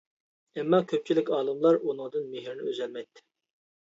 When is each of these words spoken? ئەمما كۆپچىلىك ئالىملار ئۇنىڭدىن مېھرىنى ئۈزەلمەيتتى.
ئەمما 0.59 0.77
كۆپچىلىك 0.91 1.29
ئالىملار 1.35 1.77
ئۇنىڭدىن 1.89 2.25
مېھرىنى 2.31 2.65
ئۈزەلمەيتتى. 2.73 3.25